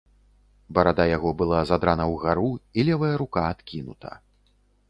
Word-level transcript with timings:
Барада 0.77 1.05
яго 1.17 1.33
была 1.43 1.59
задрана 1.71 2.09
ўгару, 2.13 2.49
і 2.57 2.79
левая 2.91 3.15
рука 3.23 3.47
адкінута. 3.55 4.11